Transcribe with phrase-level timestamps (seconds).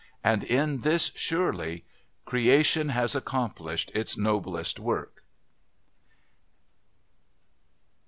[0.23, 1.85] And in this, surely,
[2.25, 5.21] creation has accomplished its noblest work.